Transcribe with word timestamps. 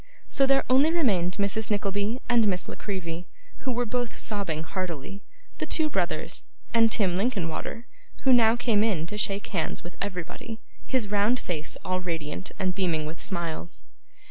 So 0.29 0.47
there 0.47 0.63
only 0.67 0.91
remained 0.91 1.33
Mrs 1.33 1.69
Nickleby 1.69 2.19
and 2.27 2.47
Miss 2.47 2.67
La 2.67 2.73
Creevy, 2.73 3.27
who 3.59 3.71
were 3.71 3.85
both 3.85 4.17
sobbing 4.17 4.63
heartily; 4.63 5.21
the 5.59 5.67
two 5.67 5.89
brothers; 5.91 6.41
and 6.73 6.91
Tim 6.91 7.15
Linkinwater, 7.17 7.85
who 8.23 8.33
now 8.33 8.55
came 8.55 8.83
in 8.83 9.05
to 9.05 9.17
shake 9.19 9.45
hands 9.49 9.83
with 9.83 9.97
everybody: 10.01 10.57
his 10.87 11.09
round 11.09 11.39
face 11.39 11.77
all 11.85 11.99
radiant 11.99 12.51
and 12.57 12.73
beaming 12.73 13.05
with 13.05 13.21
smiles. 13.21 13.85